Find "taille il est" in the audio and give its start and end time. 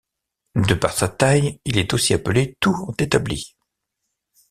1.07-1.93